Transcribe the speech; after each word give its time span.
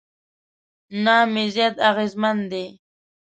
نام 1.03 1.31
یې 1.39 1.43
زیات 1.55 1.75
اغېزمن 1.89 2.37
دی. 2.51 2.65